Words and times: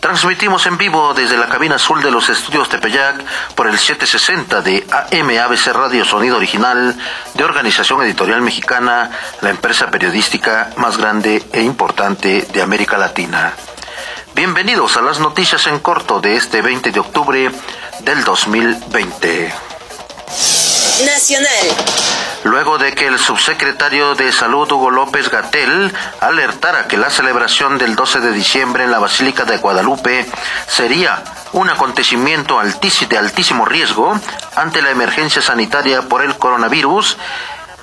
Transmitimos 0.00 0.64
en 0.64 0.78
vivo 0.78 1.12
desde 1.12 1.36
la 1.36 1.46
cabina 1.46 1.74
azul 1.74 2.02
de 2.02 2.10
los 2.10 2.30
estudios 2.30 2.70
Tepeyac 2.70 3.22
por 3.54 3.66
el 3.66 3.78
760 3.78 4.62
de 4.62 4.86
AM 4.90 5.30
ABC 5.38 5.66
Radio 5.74 6.06
Sonido 6.06 6.38
Original 6.38 6.96
de 7.34 7.44
Organización 7.44 8.02
Editorial 8.02 8.40
Mexicana, 8.40 9.10
la 9.42 9.50
empresa 9.50 9.90
periodística 9.90 10.70
más 10.76 10.96
grande 10.96 11.44
e 11.52 11.60
importante 11.60 12.48
de 12.50 12.62
América 12.62 12.96
Latina. 12.96 13.52
Bienvenidos 14.34 14.96
a 14.96 15.02
las 15.02 15.20
noticias 15.20 15.66
en 15.66 15.80
corto 15.80 16.18
de 16.18 16.34
este 16.34 16.62
20 16.62 16.92
de 16.92 17.00
octubre 17.00 17.50
del 18.00 18.24
2020. 18.24 19.52
Nacional. 21.04 22.19
De 22.80 22.94
que 22.94 23.08
el 23.08 23.18
subsecretario 23.18 24.14
de 24.14 24.32
Salud 24.32 24.72
Hugo 24.72 24.90
López 24.90 25.28
Gatel 25.28 25.92
alertara 26.18 26.88
que 26.88 26.96
la 26.96 27.10
celebración 27.10 27.76
del 27.76 27.94
12 27.94 28.20
de 28.20 28.32
diciembre 28.32 28.84
en 28.84 28.90
la 28.90 28.98
Basílica 28.98 29.44
de 29.44 29.58
Guadalupe 29.58 30.26
sería 30.66 31.22
un 31.52 31.68
acontecimiento 31.68 32.58
de 32.58 33.18
altísimo 33.18 33.66
riesgo 33.66 34.18
ante 34.56 34.80
la 34.80 34.90
emergencia 34.90 35.42
sanitaria 35.42 36.08
por 36.08 36.22
el 36.22 36.38
coronavirus, 36.38 37.18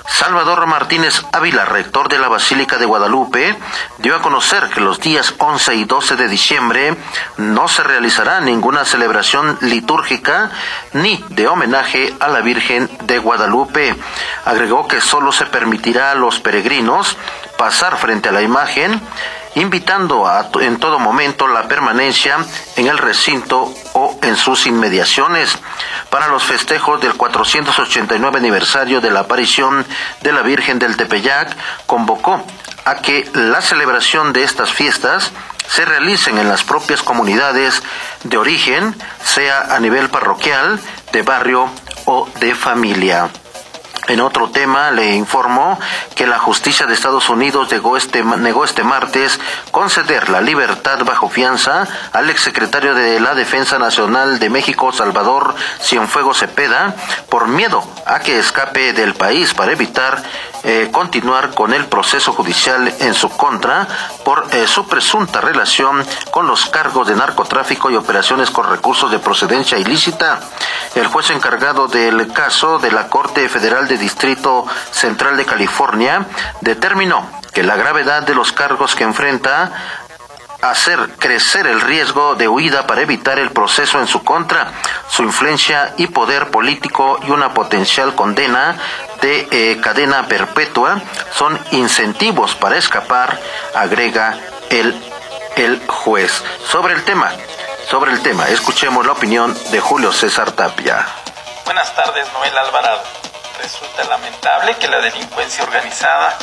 Salvador 0.07 0.65
Martínez 0.65 1.21
Ávila, 1.31 1.65
rector 1.65 2.09
de 2.09 2.17
la 2.17 2.27
Basílica 2.27 2.77
de 2.77 2.85
Guadalupe, 2.85 3.55
dio 3.99 4.15
a 4.15 4.21
conocer 4.21 4.69
que 4.69 4.79
los 4.79 4.99
días 4.99 5.35
11 5.37 5.75
y 5.75 5.83
12 5.85 6.15
de 6.15 6.27
diciembre 6.27 6.97
no 7.37 7.67
se 7.67 7.83
realizará 7.83 8.39
ninguna 8.39 8.85
celebración 8.85 9.57
litúrgica 9.61 10.49
ni 10.93 11.23
de 11.29 11.47
homenaje 11.47 12.15
a 12.19 12.29
la 12.29 12.39
Virgen 12.39 12.89
de 13.03 13.19
Guadalupe. 13.19 13.95
Agregó 14.45 14.87
que 14.87 15.01
solo 15.01 15.31
se 15.31 15.45
permitirá 15.45 16.11
a 16.11 16.15
los 16.15 16.39
peregrinos 16.39 17.17
pasar 17.57 17.97
frente 17.97 18.29
a 18.29 18.31
la 18.31 18.41
imagen 18.41 19.01
invitando 19.57 20.27
a, 20.27 20.49
en 20.61 20.77
todo 20.77 20.99
momento 20.99 21.47
la 21.47 21.67
permanencia 21.67 22.37
en 22.75 22.87
el 22.87 22.97
recinto 22.97 23.73
o 23.93 24.17
en 24.21 24.35
sus 24.35 24.67
inmediaciones. 24.67 25.57
Para 26.09 26.27
los 26.27 26.43
festejos 26.43 27.01
del 27.01 27.15
489 27.15 28.37
aniversario 28.37 29.01
de 29.01 29.11
la 29.11 29.21
aparición 29.21 29.85
de 30.21 30.31
la 30.31 30.41
Virgen 30.41 30.79
del 30.79 30.95
Tepeyac, 30.95 31.55
convocó 31.85 32.43
a 32.85 32.95
que 32.95 33.29
la 33.33 33.61
celebración 33.61 34.31
de 34.31 34.43
estas 34.43 34.71
fiestas 34.71 35.31
se 35.67 35.85
realicen 35.85 36.37
en 36.37 36.47
las 36.47 36.63
propias 36.63 37.01
comunidades 37.01 37.83
de 38.23 38.37
origen, 38.37 38.95
sea 39.23 39.75
a 39.75 39.79
nivel 39.79 40.09
parroquial, 40.09 40.79
de 41.11 41.21
barrio 41.23 41.69
o 42.05 42.29
de 42.39 42.55
familia. 42.55 43.29
En 44.07 44.21
otro 44.21 44.49
tema, 44.49 44.91
le 44.91 45.15
informó 45.15 45.77
que 46.15 46.25
la 46.25 46.39
justicia 46.39 46.85
de 46.85 46.93
Estados 46.93 47.29
Unidos 47.29 47.69
negó 47.71 47.97
este, 47.97 48.23
negó 48.23 48.63
este 48.63 48.83
martes 48.83 49.39
conceder 49.71 50.29
la 50.29 50.39
libertad 50.39 50.99
bajo 51.03 51.29
fianza 51.29 51.85
al 52.13 52.29
exsecretario 52.29 52.95
de 52.95 53.19
la 53.19 53.35
Defensa 53.35 53.77
Nacional 53.79 54.39
de 54.39 54.49
México, 54.49 54.93
Salvador 54.93 55.55
Cienfuegos 55.81 56.39
Cepeda, 56.39 56.95
por 57.29 57.49
miedo 57.49 57.83
a 58.05 58.19
que 58.19 58.39
escape 58.39 58.93
del 58.93 59.13
país 59.13 59.53
para 59.53 59.73
evitar 59.73 60.23
eh, 60.63 60.89
continuar 60.91 61.53
con 61.53 61.73
el 61.73 61.85
proceso 61.85 62.33
judicial 62.33 62.93
en 62.99 63.13
su 63.13 63.29
contra 63.29 63.87
por 64.25 64.47
eh, 64.51 64.67
su 64.67 64.87
presunta 64.87 65.39
relación 65.39 66.05
con 66.31 66.47
los 66.47 66.65
cargos 66.65 67.07
de 67.07 67.15
narcotráfico 67.15 67.91
y 67.91 67.95
operaciones 67.95 68.49
con 68.49 68.69
recursos 68.69 69.11
de 69.11 69.19
procedencia 69.19 69.77
ilícita. 69.77 70.39
El 70.97 71.05
juez 71.05 71.29
encargado 71.29 71.87
del 71.87 72.33
caso 72.33 72.79
de 72.79 72.91
la 72.91 73.07
Corte 73.07 73.47
Federal 73.49 73.87
de 73.87 73.99
Distrito 73.99 74.65
Central 74.89 75.37
de 75.37 75.45
California 75.45 76.25
determinó 76.61 77.23
que 77.53 77.61
la 77.61 77.75
gravedad 77.75 78.23
de 78.23 78.33
los 78.33 78.51
cargos 78.51 78.95
que 78.95 79.03
enfrenta 79.03 79.71
hacer 80.59 80.97
crecer 81.19 81.67
el 81.67 81.81
riesgo 81.81 82.33
de 82.33 82.47
huida 82.47 82.87
para 82.87 83.01
evitar 83.01 83.37
el 83.37 83.51
proceso 83.51 83.99
en 83.99 84.07
su 84.07 84.23
contra, 84.23 84.71
su 85.07 85.21
influencia 85.21 85.93
y 85.97 86.07
poder 86.07 86.47
político 86.49 87.19
y 87.27 87.29
una 87.29 87.53
potencial 87.53 88.15
condena 88.15 88.75
de 89.21 89.47
eh, 89.51 89.79
cadena 89.79 90.27
perpetua 90.27 90.99
son 91.31 91.59
incentivos 91.73 92.55
para 92.55 92.75
escapar, 92.75 93.39
agrega 93.75 94.35
el, 94.71 94.99
el 95.57 95.79
juez. 95.85 96.43
Sobre 96.65 96.95
el 96.95 97.03
tema, 97.03 97.31
sobre 97.89 98.11
el 98.11 98.21
tema, 98.21 98.47
escuchemos 98.49 99.05
la 99.05 99.13
opinión 99.13 99.57
de 99.71 99.79
Julio 99.79 100.11
César 100.11 100.51
Tapia. 100.51 101.05
Buenas 101.65 101.93
tardes, 101.95 102.31
Noel 102.33 102.57
Alvarado 102.57 103.17
resulta 103.61 104.03
lamentable 104.05 104.75
que 104.77 104.87
la 104.87 104.99
delincuencia 104.99 105.63
organizada 105.63 106.37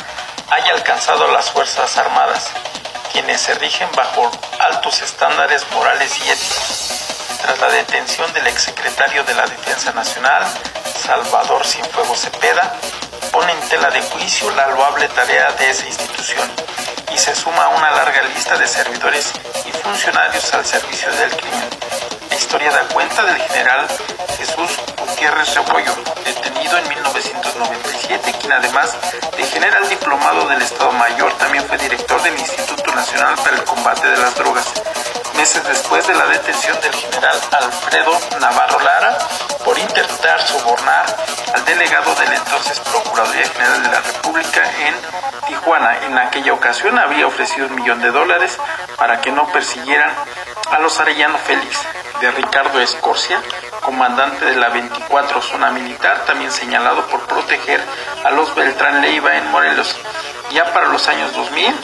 haya 0.51 0.73
alcanzado 0.73 1.31
las 1.31 1.49
Fuerzas 1.49 1.97
Armadas, 1.97 2.51
quienes 3.11 3.41
se 3.41 3.55
rigen 3.55 3.87
bajo 3.95 4.29
altos 4.59 5.01
estándares 5.01 5.65
morales 5.71 6.17
y 6.19 6.29
éticos. 6.29 6.91
Tras 7.41 7.59
la 7.59 7.69
detención 7.69 8.31
del 8.33 8.47
exsecretario 8.47 9.23
de 9.23 9.33
la 9.33 9.47
Defensa 9.47 9.91
Nacional, 9.93 10.43
Salvador 11.03 11.65
Cienfuegos 11.65 12.19
Cepeda, 12.19 12.75
pone 13.31 13.51
en 13.51 13.69
tela 13.69 13.89
de 13.89 14.01
juicio 14.01 14.49
la 14.51 14.67
loable 14.67 15.07
tarea 15.09 15.51
de 15.53 15.69
esa 15.69 15.87
institución 15.87 16.49
y 17.13 17.17
se 17.17 17.35
suma 17.35 17.65
a 17.65 17.69
una 17.69 17.91
larga 17.91 18.23
lista 18.23 18.57
de 18.57 18.67
servidores 18.67 19.31
funcionarios 19.85 20.51
al 20.51 20.65
servicio 20.65 21.11
del 21.11 21.29
crimen. 21.37 21.69
La 22.27 22.35
historia 22.35 22.71
da 22.71 22.87
cuenta 22.87 23.23
del 23.23 23.37
general 23.37 23.87
Jesús 24.35 24.71
Gutiérrez 24.97 25.53
Rebollo, 25.53 25.93
detenido 26.25 26.77
en 26.79 26.89
1997, 26.89 28.33
quien 28.41 28.51
además 28.51 28.97
de 29.37 29.43
general 29.43 29.87
diplomado 29.87 30.47
del 30.47 30.61
Estado 30.63 30.91
Mayor, 30.93 31.31
también 31.37 31.63
fue 31.65 31.77
director 31.77 32.19
del 32.23 32.33
Instituto 32.33 32.95
Nacional 32.95 33.35
para 33.35 33.57
el 33.57 33.63
Combate 33.63 34.09
de 34.09 34.17
las 34.17 34.33
Drogas. 34.33 34.73
Meses 35.37 35.63
después 35.67 36.07
de 36.07 36.15
la 36.15 36.25
detención 36.27 36.81
del 36.81 36.93
general 36.95 37.39
Alfredo 37.51 38.19
Navarro 38.39 38.79
Lara 38.79 39.17
por 39.63 39.77
intentar 39.77 40.41
sobornar 40.47 41.05
al 41.53 41.65
delegado 41.65 42.15
de 42.15 42.25
la 42.25 42.35
entonces 42.35 42.79
Procuraduría 42.79 43.47
General 43.49 43.83
de 43.83 43.89
la 43.89 44.01
República 44.01 44.63
en 44.87 44.95
En 45.67 46.15
aquella 46.19 46.53
ocasión 46.53 46.99
había 46.99 47.25
ofrecido 47.25 47.65
un 47.65 47.73
millón 47.73 47.99
de 47.99 48.11
dólares 48.11 48.55
para 48.97 49.19
que 49.19 49.31
no 49.31 49.47
persiguieran 49.47 50.11
a 50.69 50.77
los 50.77 50.99
Arellano 50.99 51.39
Félix, 51.39 51.81
de 52.21 52.29
Ricardo 52.29 52.79
Escorcia, 52.79 53.41
comandante 53.81 54.45
de 54.45 54.57
la 54.57 54.69
24 54.69 55.41
Zona 55.41 55.71
Militar, 55.71 56.23
también 56.27 56.51
señalado 56.51 57.07
por 57.07 57.21
proteger 57.21 57.81
a 58.23 58.29
los 58.29 58.53
Beltrán 58.53 59.01
Leiva 59.01 59.37
en 59.37 59.49
Morelos. 59.49 59.97
Ya 60.51 60.71
para 60.71 60.87
los 60.87 61.07
años 61.07 61.33
2000 61.33 61.75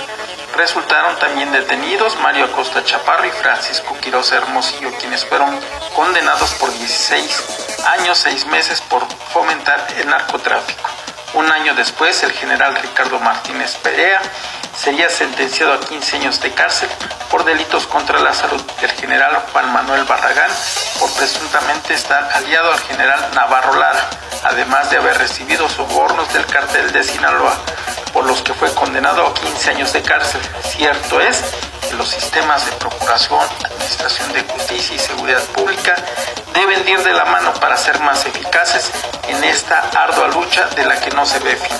resultaron 0.55 1.17
también 1.17 1.51
detenidos 1.51 2.15
Mario 2.21 2.45
Acosta 2.45 2.83
Chaparro 2.83 3.25
y 3.25 3.31
Francisco 3.31 3.97
Quiroz 3.99 4.31
Hermosillo, 4.31 4.91
quienes 4.99 5.25
fueron 5.25 5.59
condenados 5.95 6.53
por 6.53 6.71
16 6.71 7.87
años, 7.97 8.19
6 8.19 8.45
meses 8.45 8.79
por 8.81 9.01
fomentar 9.33 9.87
el 9.97 10.07
narcotráfico. 10.07 11.00
Un 11.33 11.49
año 11.49 11.73
después, 11.75 12.23
el 12.23 12.31
general 12.33 12.75
Ricardo 12.75 13.17
Martínez 13.19 13.77
Perea 13.77 14.21
sería 14.77 15.09
sentenciado 15.09 15.73
a 15.73 15.79
15 15.79 16.17
años 16.17 16.41
de 16.41 16.51
cárcel 16.51 16.89
por 17.29 17.45
delitos 17.45 17.87
contra 17.87 18.19
la 18.19 18.33
salud. 18.33 18.61
El 18.81 18.91
general 18.91 19.41
Juan 19.53 19.71
Manuel 19.71 20.03
Barragán 20.03 20.51
por 20.99 21.09
presuntamente 21.13 21.93
estar 21.93 22.29
aliado 22.33 22.73
al 22.73 22.79
general 22.81 23.29
Navarro 23.33 23.75
Lara, 23.79 24.09
además 24.43 24.89
de 24.89 24.97
haber 24.97 25.17
recibido 25.17 25.69
sobornos 25.69 26.31
del 26.33 26.45
cartel 26.47 26.91
de 26.91 27.03
Sinaloa, 27.03 27.55
por 28.11 28.25
los 28.25 28.41
que 28.41 28.53
fue 28.53 28.73
condenado 28.73 29.25
a 29.25 29.33
15 29.33 29.69
años 29.69 29.93
de 29.93 30.01
cárcel. 30.01 30.41
Cierto 30.63 31.21
es 31.21 31.41
los 31.93 32.09
sistemas 32.09 32.65
de 32.65 32.71
procuración, 32.73 33.39
administración 33.63 34.31
de 34.33 34.41
justicia 34.43 34.95
y 34.95 34.99
seguridad 34.99 35.43
pública 35.55 35.95
deben 36.53 36.87
ir 36.87 37.03
de 37.03 37.13
la 37.13 37.25
mano 37.25 37.53
para 37.55 37.77
ser 37.77 37.99
más 38.01 38.25
eficaces 38.25 38.91
en 39.27 39.43
esta 39.43 39.79
ardua 39.95 40.27
lucha 40.29 40.67
de 40.75 40.85
la 40.85 40.99
que 40.99 41.11
no 41.11 41.25
se 41.25 41.39
ve 41.39 41.55
fin. 41.55 41.77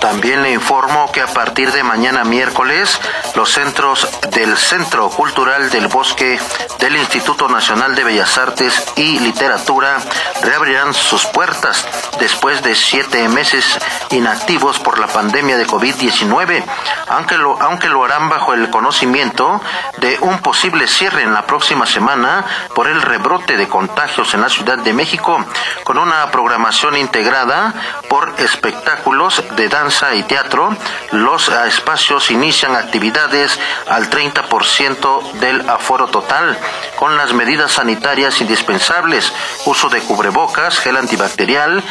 También 0.00 0.42
le 0.42 0.52
informo 0.52 1.10
que 1.12 1.20
a 1.20 1.26
partir 1.26 1.72
de 1.72 1.82
mañana 1.82 2.24
miércoles, 2.24 2.98
los 3.34 3.52
centros 3.52 4.08
del 4.30 4.56
Centro 4.56 5.10
Cultural 5.10 5.70
del 5.70 5.88
Bosque 5.88 6.38
del 6.78 6.96
Instituto 6.96 7.48
Nacional 7.48 7.94
de 7.94 8.04
Bellas 8.04 8.38
Artes 8.38 8.92
y 8.96 9.18
Literatura 9.18 9.98
reabrirán 10.42 10.94
sus 10.94 11.26
puertas 11.26 11.86
después 12.18 12.62
de 12.62 12.74
siete 12.74 13.28
meses 13.28 13.78
inactivos 14.10 14.78
por 14.78 14.98
la 14.98 15.06
pandemia 15.06 15.56
de 15.56 15.66
COVID-19, 15.66 16.64
aunque 17.08 17.36
lo, 17.36 17.60
aunque 17.60 17.88
lo 17.88 18.04
harán 18.04 18.28
bajo 18.28 18.54
el 18.54 18.70
conocimiento 18.70 19.60
de 19.98 20.18
un 20.20 20.38
posible 20.38 20.86
cierre 20.86 21.22
en 21.22 21.34
la 21.34 21.46
próxima 21.46 21.86
semana 21.86 22.44
por 22.74 22.88
el 22.88 23.02
rebrote 23.02 23.56
de 23.56 23.68
contagios 23.68 24.32
en 24.34 24.40
la 24.40 24.48
Ciudad 24.48 24.78
de 24.78 24.92
México, 24.92 25.44
con 25.84 25.98
una 25.98 26.30
programación 26.30 26.96
integrada 26.96 27.74
por 28.08 28.34
espectáculos 28.38 29.42
de 29.56 29.59
danza 29.68 30.14
y 30.14 30.22
teatro, 30.22 30.76
los 31.12 31.48
espacios 31.48 32.30
inician 32.30 32.74
actividades 32.74 33.58
al 33.88 34.10
30% 34.10 35.32
del 35.32 35.68
aforo 35.68 36.08
total, 36.08 36.58
con 36.96 37.16
las 37.16 37.32
medidas 37.32 37.72
sanitarias 37.72 38.40
indispensables, 38.40 39.32
uso 39.66 39.88
de 39.88 40.00
cubrebocas, 40.00 40.78
gel 40.78 40.96
antibacterial, 40.96 41.82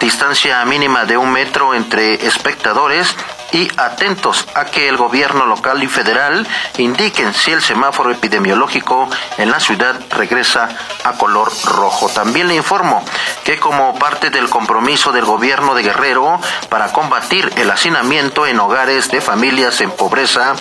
distancia 0.00 0.64
mínima 0.64 1.04
de 1.04 1.16
un 1.16 1.30
metro 1.30 1.74
entre 1.74 2.26
espectadores 2.26 3.16
y 3.54 3.70
atentos 3.76 4.48
a 4.56 4.64
que 4.64 4.88
el 4.88 4.96
gobierno 4.96 5.46
local 5.46 5.80
y 5.84 5.86
federal 5.86 6.44
indiquen 6.76 7.32
si 7.32 7.52
el 7.52 7.62
semáforo 7.62 8.10
epidemiológico 8.10 9.08
en 9.38 9.52
la 9.52 9.60
ciudad 9.60 9.94
regresa 10.10 10.68
a 11.04 11.12
color 11.12 11.52
rojo. 11.64 12.08
También 12.08 12.48
le 12.48 12.56
informo 12.56 13.04
que 13.44 13.60
como 13.60 13.96
parte 13.96 14.30
del 14.30 14.50
compromiso 14.50 15.12
del 15.12 15.24
gobierno 15.24 15.76
de 15.76 15.84
Guerrero 15.84 16.40
para 16.68 16.92
combatir 16.92 17.48
el 17.56 17.70
hacinamiento 17.70 18.44
en 18.44 18.58
hogares 18.58 19.08
de 19.12 19.20
familias 19.20 19.80
en 19.80 19.92
pobreza 19.92 20.54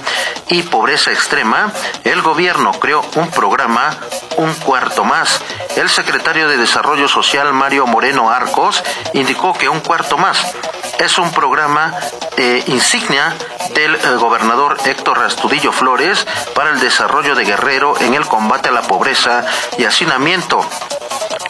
y 0.49 0.61
pobreza 0.61 1.11
extrema, 1.11 1.71
el 2.03 2.21
gobierno 2.21 2.73
creó 2.73 3.03
un 3.15 3.31
programa 3.31 3.97
Un 4.37 4.53
Cuarto 4.53 5.03
Más. 5.03 5.41
El 5.75 5.89
secretario 5.89 6.47
de 6.47 6.57
Desarrollo 6.57 7.07
Social, 7.07 7.53
Mario 7.53 7.87
Moreno 7.87 8.29
Arcos, 8.29 8.83
indicó 9.13 9.53
que 9.53 9.67
Un 9.67 9.79
Cuarto 9.79 10.19
Más 10.19 10.53
es 10.99 11.17
un 11.17 11.31
programa 11.31 11.95
eh, 12.37 12.63
insignia 12.67 13.35
del 13.73 13.95
eh, 13.95 13.99
gobernador 14.19 14.77
Héctor 14.85 15.19
Rastudillo 15.19 15.71
Flores 15.71 16.25
para 16.53 16.71
el 16.71 16.79
desarrollo 16.79 17.35
de 17.35 17.45
Guerrero 17.45 17.99
en 17.99 18.13
el 18.13 18.25
combate 18.25 18.69
a 18.69 18.71
la 18.71 18.81
pobreza 18.81 19.45
y 19.77 19.85
hacinamiento 19.85 20.65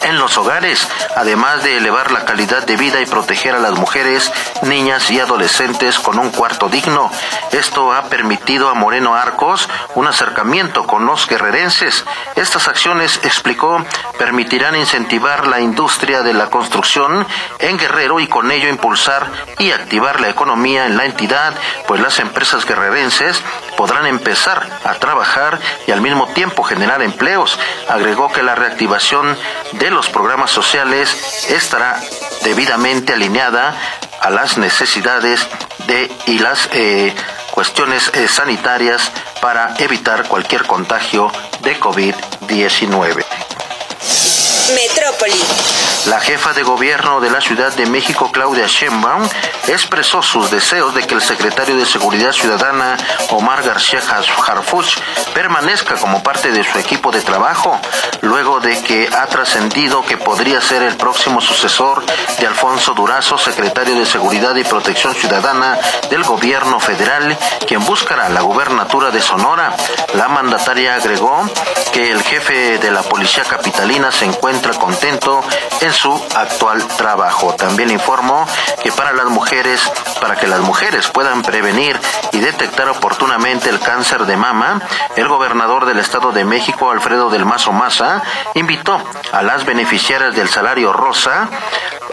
en 0.04 0.18
los 0.18 0.36
hogares, 0.38 0.86
además 1.16 1.62
de 1.64 1.78
elevar 1.78 2.12
la 2.12 2.24
calidad 2.24 2.64
de 2.64 2.76
vida 2.76 3.00
y 3.00 3.06
proteger 3.06 3.54
a 3.54 3.58
las 3.58 3.72
mujeres, 3.72 4.30
niñas 4.62 5.10
y 5.10 5.18
adolescentes 5.18 5.98
con 5.98 6.18
un 6.18 6.30
cuarto 6.30 6.68
digno. 6.68 7.10
Esto 7.52 7.92
ha 7.92 8.04
permitido 8.04 8.68
a 8.68 8.74
Moreno 8.74 9.14
Arcos 9.14 9.68
un 9.94 10.06
acercamiento 10.06 10.86
con 10.86 11.06
los 11.06 11.26
guerrerenses. 11.26 12.04
Estas 12.36 12.68
acciones, 12.68 13.20
explicó, 13.24 13.84
permitirán 14.18 14.76
incentivar 14.76 15.46
la 15.46 15.60
industria 15.60 16.22
de 16.22 16.34
la 16.34 16.50
construcción 16.50 17.26
en 17.58 17.78
Guerrero 17.78 18.20
y 18.20 18.26
con 18.26 18.50
ello 18.50 18.68
impulsar 18.68 19.26
y 19.58 19.70
activar 19.70 20.20
la 20.20 20.28
economía 20.28 20.86
en 20.86 20.96
la 20.96 21.06
entidad, 21.06 21.54
pues 21.88 22.00
las 22.00 22.18
empresas 22.18 22.66
guerrerenses 22.66 23.42
podrán 23.76 24.06
empezar 24.06 24.66
a 24.84 24.94
trabajar 24.94 25.58
y 25.86 25.92
al 25.92 26.00
mismo 26.00 26.28
tiempo 26.28 26.62
generar 26.62 27.02
empleos. 27.02 27.58
Agregó 27.88 28.30
que 28.30 28.42
la 28.42 28.54
reactivación 28.54 29.36
de 29.72 29.93
los 29.94 30.10
programas 30.10 30.50
sociales 30.50 31.46
estará 31.50 32.00
debidamente 32.42 33.12
alineada 33.12 33.74
a 34.20 34.30
las 34.30 34.58
necesidades 34.58 35.46
de 35.86 36.10
y 36.26 36.38
las 36.38 36.68
eh, 36.72 37.14
cuestiones 37.52 38.10
eh, 38.14 38.26
sanitarias 38.26 39.12
para 39.40 39.74
evitar 39.78 40.26
cualquier 40.26 40.66
contagio 40.66 41.30
de 41.62 41.78
COVID-19. 41.78 43.43
La 46.06 46.20
jefa 46.20 46.52
de 46.52 46.62
gobierno 46.62 47.20
de 47.20 47.30
la 47.30 47.40
Ciudad 47.40 47.72
de 47.72 47.86
México, 47.86 48.30
Claudia 48.32 48.66
Sheinbaum, 48.66 49.26
expresó 49.68 50.20
sus 50.22 50.50
deseos 50.50 50.94
de 50.94 51.06
que 51.06 51.14
el 51.14 51.22
secretario 51.22 51.76
de 51.76 51.86
Seguridad 51.86 52.32
Ciudadana, 52.32 52.96
Omar 53.30 53.62
García 53.62 54.00
Harfuch, 54.00 54.98
permanezca 55.32 55.94
como 55.94 56.22
parte 56.22 56.50
de 56.50 56.62
su 56.62 56.78
equipo 56.78 57.10
de 57.10 57.22
trabajo, 57.22 57.80
luego 58.20 58.60
de 58.60 58.82
que 58.82 59.08
ha 59.16 59.26
trascendido 59.26 60.02
que 60.02 60.18
podría 60.18 60.60
ser 60.60 60.82
el 60.82 60.96
próximo 60.96 61.40
sucesor 61.40 62.04
de 62.38 62.46
Alfonso 62.46 62.92
Durazo, 62.92 63.38
secretario 63.38 63.94
de 63.94 64.04
Seguridad 64.04 64.54
y 64.56 64.64
Protección 64.64 65.14
Ciudadana 65.14 65.78
del 66.10 66.24
gobierno 66.24 66.80
federal, 66.80 67.36
quien 67.66 67.82
buscará 67.84 68.28
la 68.28 68.42
gubernatura 68.42 69.10
de 69.10 69.22
Sonora. 69.22 69.74
La 70.14 70.28
mandataria 70.28 70.96
agregó 70.96 71.48
que 71.92 72.10
el 72.10 72.22
jefe 72.22 72.78
de 72.78 72.90
la 72.90 73.02
policía 73.02 73.44
capitalina 73.44 74.12
se 74.12 74.26
encuentra 74.26 74.72
contento 74.74 75.03
en 75.04 75.92
su 75.92 76.12
actual 76.34 76.86
trabajo. 76.96 77.54
También 77.54 77.90
informó 77.90 78.46
que 78.82 78.90
para 78.90 79.12
las 79.12 79.26
mujeres, 79.26 79.80
para 80.20 80.36
que 80.36 80.46
las 80.46 80.60
mujeres 80.60 81.08
puedan 81.08 81.42
prevenir 81.42 81.98
y 82.32 82.38
detectar 82.38 82.88
oportunamente 82.88 83.68
el 83.68 83.80
cáncer 83.80 84.24
de 84.24 84.36
mama, 84.36 84.80
el 85.16 85.28
gobernador 85.28 85.84
del 85.84 85.98
Estado 85.98 86.32
de 86.32 86.44
México, 86.44 86.90
Alfredo 86.90 87.28
del 87.28 87.44
Mazo 87.44 87.72
Maza, 87.72 88.22
invitó 88.54 88.98
a 89.32 89.42
las 89.42 89.66
beneficiarias 89.66 90.34
del 90.34 90.48
salario 90.48 90.92
rosa 90.92 91.48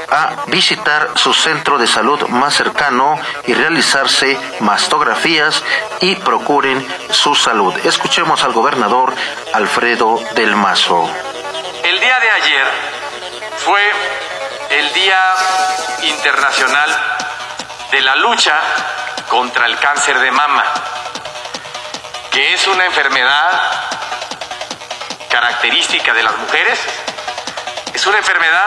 a 0.10 0.44
visitar 0.48 1.12
su 1.16 1.34
centro 1.34 1.78
de 1.78 1.88
salud 1.88 2.28
más 2.28 2.54
cercano 2.56 3.18
y 3.48 3.54
realizarse 3.54 4.38
mastografías 4.60 5.64
y 6.02 6.16
procuren 6.16 6.86
su 7.10 7.36
salud. 7.36 7.74
Escuchemos 7.86 8.44
al 8.44 8.52
gobernador 8.52 9.14
Alfredo 9.54 10.20
del 10.36 10.58
Mazo. 10.58 11.10
El 12.01 12.07
día 12.07 12.19
de 12.19 12.31
ayer 12.31 12.68
fue 13.57 13.92
el 14.71 14.92
Día 14.92 15.19
Internacional 16.01 16.89
de 17.92 18.01
la 18.01 18.15
Lucha 18.15 18.59
contra 19.30 19.68
el 19.68 19.77
Cáncer 19.77 20.18
de 20.19 20.31
Mama, 20.31 20.63
que 22.31 22.56
es 22.56 22.65
una 22.65 22.86
enfermedad 22.86 23.51
característica 25.30 26.12
de 26.12 26.24
las 26.24 26.36
mujeres. 26.38 26.80
Es 27.94 28.04
una 28.07 28.18
enfermedad 28.18 28.65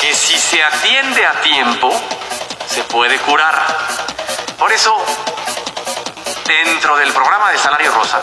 que 0.00 0.14
si 0.14 0.38
se 0.38 0.62
atiende 0.62 1.26
a 1.26 1.32
tiempo, 1.40 1.92
se 2.68 2.84
puede 2.84 3.18
curar. 3.18 3.60
Por 4.56 4.70
eso, 4.70 5.04
dentro 6.46 6.96
del 6.96 7.12
programa 7.12 7.50
de 7.50 7.58
Salario 7.58 7.90
Rosa, 7.90 8.20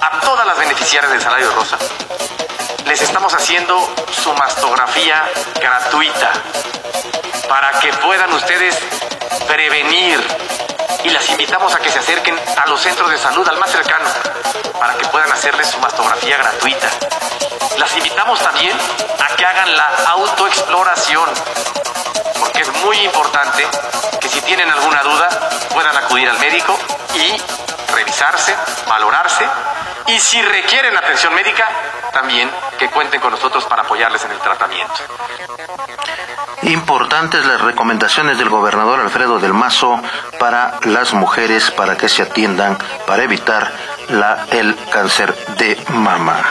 a 0.00 0.20
todas 0.20 0.46
las 0.46 0.56
beneficiarias 0.56 1.10
del 1.10 1.20
Salario 1.20 1.50
Rosa, 1.56 1.76
les 2.90 3.02
estamos 3.02 3.32
haciendo 3.32 3.88
su 4.10 4.34
mastografía 4.34 5.22
gratuita 5.60 6.32
para 7.48 7.70
que 7.78 7.92
puedan 7.92 8.32
ustedes 8.32 8.76
prevenir 9.46 10.18
y 11.04 11.10
las 11.10 11.30
invitamos 11.30 11.72
a 11.72 11.78
que 11.78 11.88
se 11.88 12.00
acerquen 12.00 12.34
a 12.56 12.68
los 12.68 12.80
centros 12.80 13.08
de 13.12 13.16
salud 13.16 13.46
al 13.46 13.58
más 13.58 13.70
cercano 13.70 14.08
para 14.76 14.94
que 14.94 15.06
puedan 15.06 15.30
hacerles 15.30 15.68
su 15.68 15.78
mastografía 15.78 16.36
gratuita. 16.38 16.88
Las 17.80 17.96
invitamos 17.96 18.38
también 18.40 18.76
a 18.76 19.36
que 19.36 19.44
hagan 19.46 19.74
la 19.74 19.88
autoexploración, 20.10 21.26
porque 22.38 22.60
es 22.60 22.84
muy 22.84 22.98
importante 22.98 23.66
que 24.20 24.28
si 24.28 24.42
tienen 24.42 24.70
alguna 24.70 25.02
duda 25.02 25.28
puedan 25.72 25.96
acudir 25.96 26.28
al 26.28 26.38
médico 26.38 26.78
y 27.14 27.40
revisarse, 27.94 28.54
valorarse 28.86 29.48
y 30.08 30.18
si 30.20 30.42
requieren 30.42 30.94
atención 30.94 31.32
médica, 31.32 31.66
también 32.12 32.50
que 32.78 32.90
cuenten 32.90 33.18
con 33.18 33.30
nosotros 33.30 33.64
para 33.64 33.80
apoyarles 33.80 34.26
en 34.26 34.32
el 34.32 34.38
tratamiento. 34.40 34.94
Importantes 36.60 37.46
las 37.46 37.62
recomendaciones 37.62 38.36
del 38.36 38.50
gobernador 38.50 39.00
Alfredo 39.00 39.38
del 39.38 39.54
Mazo 39.54 39.98
para 40.38 40.78
las 40.82 41.14
mujeres 41.14 41.70
para 41.70 41.96
que 41.96 42.10
se 42.10 42.20
atiendan 42.24 42.76
para 43.06 43.22
evitar 43.22 43.72
la, 44.08 44.44
el 44.50 44.76
cáncer 44.90 45.34
de 45.56 45.82
mama. 45.88 46.44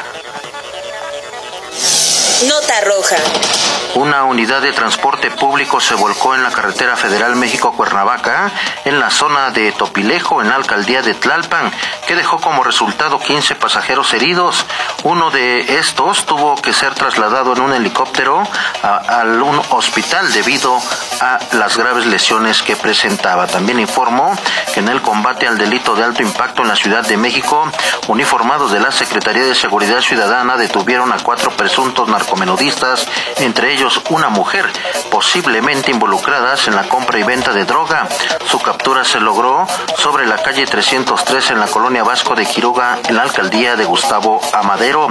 Nota 2.48 2.80
roja. 2.86 3.18
Una 3.96 4.24
unidad 4.24 4.62
de 4.62 4.72
transporte 4.72 5.30
público 5.30 5.82
se 5.82 5.96
volcó 5.96 6.36
en 6.36 6.44
la 6.44 6.52
carretera 6.52 6.96
federal 6.96 7.36
México-Cuernavaca, 7.36 8.50
en 8.86 8.98
la 8.98 9.10
zona 9.10 9.52
de 9.52 9.74
Topilejo, 9.74 10.42
en 10.42 10.48
la 10.48 10.56
alcaldía 10.56 11.02
de 11.02 11.16
Tlalpan, 11.16 11.70
que 12.08 12.16
dejó 12.16 12.40
como 12.40 12.64
resultado 12.64 13.20
15 13.20 13.56
pasajeros 13.56 14.14
heridos. 14.14 14.66
Uno 15.04 15.32
de 15.32 15.80
estos 15.80 16.26
tuvo 16.26 16.56
que 16.56 16.72
ser 16.72 16.96
trasladado 16.96 17.52
en 17.54 17.62
un 17.62 17.74
helicóptero 17.74 18.48
a, 18.84 19.24
un 19.26 19.62
hospital 19.72 20.32
debido 20.32 20.80
a 21.22 21.40
las 21.54 21.78
graves 21.78 22.06
lesiones 22.06 22.64
que 22.64 22.76
presentaba. 22.76 23.48
También 23.48 23.80
informó 23.80 24.36
que 24.74 24.80
en 24.80 24.88
el 24.88 25.02
combate 25.02 25.48
al 25.48 25.58
delito 25.58 25.96
de 25.96 26.04
alto 26.04 26.24
impacto 26.24 26.62
en 26.62 26.70
la 26.70 26.76
Ciudad 26.76 27.06
de 27.06 27.18
México, 27.18 27.70
uniformados 28.08 28.72
de 28.72 28.80
la 28.80 28.92
Secretaría 28.92 29.44
de 29.44 29.56
Seguridad 29.56 30.02
Ciudadana 30.02 30.58
detuvieron 30.58 31.12
a 31.12 31.18
cuatro 31.18 31.52
presuntos 31.52 32.08
narcomenudistas, 32.08 33.08
entre 33.38 33.74
ellos 33.74 34.02
una 34.10 34.30
mujer, 34.30 34.66
posiblemente 35.12 35.92
involucradas 35.92 36.68
en 36.68 36.76
la 36.76 36.84
compra 36.84 37.20
y 37.20 37.24
venta 37.24 37.54
de 37.54 37.66
droga. 37.66 38.08
Su 38.46 38.60
captura 38.60 39.04
se 39.04 39.20
logró 39.20 39.68
sobre 39.98 40.26
la 40.26 40.38
calle 40.38 40.66
303 40.66 41.52
en 41.52 41.60
la 41.60 41.68
colonia 41.68 42.04
Vasco 42.04 42.36
de 42.36 42.46
Quiroga, 42.46 43.00
en 43.08 43.16
la 43.16 43.24
alcaldía 43.24 43.76
de 43.76 43.86
Gustavo 43.86 44.42
Amadero. 44.54 45.10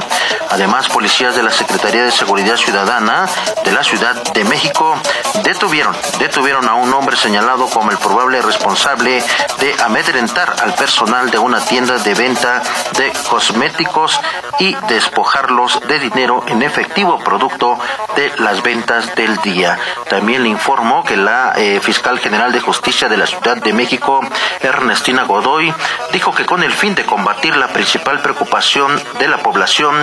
Además, 0.50 0.88
policías 0.88 1.36
de 1.36 1.42
la 1.42 1.50
Secretaría 1.50 2.04
de 2.04 2.10
Seguridad 2.10 2.56
Ciudadana 2.56 3.26
de 3.64 3.72
la 3.72 3.84
Ciudad 3.84 4.14
de 4.32 4.44
México 4.44 4.96
detuvieron 5.42 5.97
detuvieron 6.18 6.68
a 6.68 6.74
un 6.74 6.92
hombre 6.92 7.16
señalado 7.16 7.66
como 7.66 7.90
el 7.90 7.98
probable 7.98 8.42
responsable 8.42 9.22
de 9.60 9.74
amedrentar 9.82 10.54
al 10.62 10.74
personal 10.74 11.30
de 11.30 11.38
una 11.38 11.60
tienda 11.60 11.98
de 11.98 12.14
venta 12.14 12.62
de 12.96 13.12
cosméticos 13.28 14.20
y 14.58 14.74
despojarlos 14.88 15.80
de 15.86 15.98
dinero 15.98 16.44
en 16.46 16.62
efectivo 16.62 17.18
producto 17.18 17.78
de 18.16 18.32
las 18.38 18.62
ventas 18.62 19.14
del 19.14 19.36
día. 19.38 19.78
También 20.08 20.42
le 20.42 20.48
informó 20.48 21.04
que 21.04 21.16
la 21.16 21.52
eh, 21.56 21.80
fiscal 21.80 22.18
general 22.18 22.52
de 22.52 22.60
justicia 22.60 23.08
de 23.08 23.16
la 23.16 23.26
Ciudad 23.26 23.56
de 23.56 23.72
México, 23.72 24.20
Ernestina 24.60 25.24
Godoy, 25.24 25.72
dijo 26.12 26.34
que 26.34 26.46
con 26.46 26.62
el 26.62 26.72
fin 26.72 26.94
de 26.94 27.04
combatir 27.04 27.56
la 27.56 27.68
principal 27.68 28.20
preocupación 28.20 29.00
de 29.18 29.28
la 29.28 29.38
población, 29.38 29.94